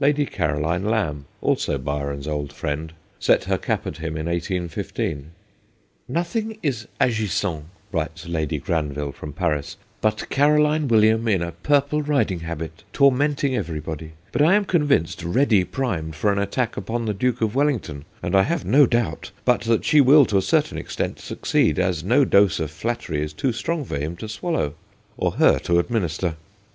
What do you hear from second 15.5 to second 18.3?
primed for an attack upon the Duke of Wellington,